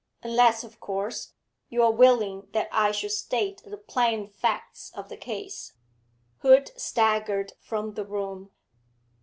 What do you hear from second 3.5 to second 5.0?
the plain facts